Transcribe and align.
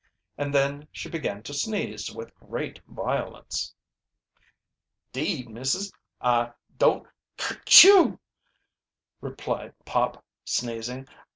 And 0.35 0.51
then 0.51 0.87
she 0.91 1.09
began 1.11 1.43
to 1.43 1.53
sneeze 1.53 2.09
with 2.11 2.33
great 2.33 2.79
violence. 2.87 3.75
"Deed, 5.11 5.47
missus, 5.47 5.93
I 6.19 6.53
don't 6.79 7.07
ker 7.37 7.61
chew!" 7.65 8.19
replied 9.19 9.75
Pop, 9.85 10.25
sneezing. 10.43 11.07